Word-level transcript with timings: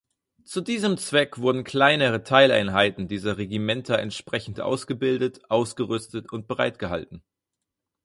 Zu 0.43 0.61
diesem 0.61 0.97
Zweck 0.97 1.37
wurden 1.37 1.63
kleinere 1.63 2.23
Teileinheiten 2.23 3.07
dieser 3.07 3.37
Regimenter 3.37 3.99
entsprechend 3.99 4.59
ausgebildet, 4.59 5.41
ausgerüstet 5.51 6.31
und 6.31 6.47
bereitgehalten. 6.47 7.21